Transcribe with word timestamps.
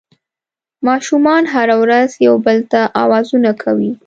ماشومان 0.87 1.43
هره 1.53 1.75
ورځ 1.83 2.09
یو 2.27 2.35
بل 2.45 2.57
ته 2.71 2.79
اوازونه 3.03 3.51
کوي 3.63 3.91